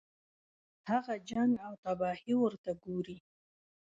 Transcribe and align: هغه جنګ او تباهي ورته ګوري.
هغه 0.89 1.13
جنګ 1.29 1.51
او 1.65 1.73
تباهي 1.83 2.33
ورته 2.37 2.71
ګوري. 2.83 3.17